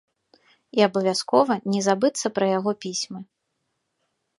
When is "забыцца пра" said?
1.91-2.45